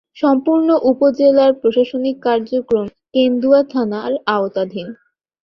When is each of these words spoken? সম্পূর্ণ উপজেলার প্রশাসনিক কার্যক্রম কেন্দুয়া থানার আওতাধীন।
সম্পূর্ণ 0.17 0.69
উপজেলার 0.91 1.51
প্রশাসনিক 1.61 2.15
কার্যক্রম 2.27 2.85
কেন্দুয়া 3.13 3.61
থানার 3.71 4.11
আওতাধীন। 4.35 4.87